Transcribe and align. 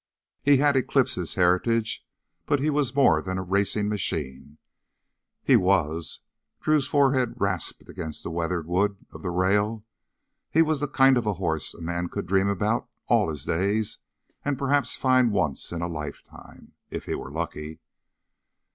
He 0.41 0.57
had 0.57 0.75
Eclipse's 0.75 1.35
heritage, 1.35 2.03
but 2.47 2.59
he 2.59 2.71
was 2.71 2.95
more 2.95 3.21
than 3.21 3.37
a 3.37 3.43
racing 3.43 3.87
machine. 3.87 4.57
He 5.43 5.55
was 5.55 6.21
Drew's 6.59 6.87
forehead 6.87 7.35
rasped 7.37 7.87
against 7.87 8.23
the 8.23 8.31
weathered 8.31 8.65
wood 8.65 9.05
of 9.13 9.21
the 9.21 9.29
rail 9.29 9.85
he 10.49 10.63
was 10.63 10.79
the 10.79 10.87
kind 10.87 11.19
of 11.19 11.25
horse 11.25 11.75
a 11.75 11.83
man 11.83 12.09
could 12.09 12.25
dream 12.25 12.47
about 12.47 12.89
all 13.09 13.29
his 13.29 13.45
days 13.45 13.99
and 14.43 14.57
perhaps 14.57 14.95
find 14.95 15.31
once 15.33 15.71
in 15.71 15.83
a 15.83 15.87
lifetime, 15.87 16.73
if 16.89 17.05
he 17.05 17.13
were 17.13 17.29
lucky! 17.29 17.79